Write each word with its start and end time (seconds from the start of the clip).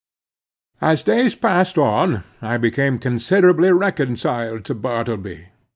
As 0.81 1.03
days 1.03 1.35
passed 1.35 1.77
on, 1.77 2.23
I 2.41 2.57
became 2.57 2.97
considerably 2.97 3.71
reconciled 3.71 4.65
to 4.65 4.73
Bartleby. 4.73 5.49